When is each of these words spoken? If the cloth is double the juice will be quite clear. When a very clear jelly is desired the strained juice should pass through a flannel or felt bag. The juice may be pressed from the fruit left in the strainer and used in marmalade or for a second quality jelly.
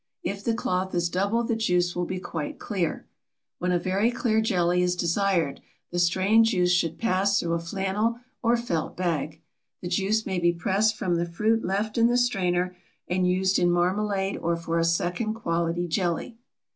If 0.23 0.43
the 0.43 0.55
cloth 0.55 0.95
is 0.95 1.09
double 1.09 1.43
the 1.43 1.55
juice 1.55 1.95
will 1.95 2.05
be 2.07 2.19
quite 2.19 2.57
clear. 2.57 3.05
When 3.59 3.71
a 3.71 3.77
very 3.77 4.09
clear 4.09 4.41
jelly 4.41 4.81
is 4.81 4.95
desired 4.95 5.61
the 5.91 5.99
strained 5.99 6.45
juice 6.45 6.71
should 6.71 6.97
pass 6.97 7.39
through 7.39 7.53
a 7.53 7.59
flannel 7.59 8.17
or 8.41 8.57
felt 8.57 8.97
bag. 8.97 9.41
The 9.81 9.87
juice 9.89 10.25
may 10.25 10.39
be 10.39 10.53
pressed 10.53 10.95
from 10.97 11.17
the 11.17 11.25
fruit 11.27 11.63
left 11.63 11.99
in 11.99 12.07
the 12.07 12.17
strainer 12.17 12.75
and 13.07 13.27
used 13.29 13.59
in 13.59 13.69
marmalade 13.69 14.37
or 14.37 14.55
for 14.57 14.79
a 14.79 14.85
second 14.85 15.35
quality 15.35 15.87
jelly. 15.87 16.35